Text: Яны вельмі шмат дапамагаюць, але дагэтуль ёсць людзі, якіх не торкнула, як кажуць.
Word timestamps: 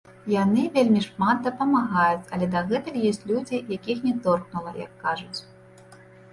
Яны 0.33 0.61
вельмі 0.77 1.01
шмат 1.07 1.37
дапамагаюць, 1.47 2.25
але 2.37 2.49
дагэтуль 2.57 2.99
ёсць 3.11 3.23
людзі, 3.35 3.63
якіх 3.77 4.03
не 4.09 4.17
торкнула, 4.27 4.77
як 4.85 5.01
кажуць. 5.07 5.35